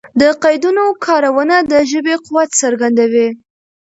[0.19, 3.27] د قیدونو کارونه د ژبي قوت څرګندوي.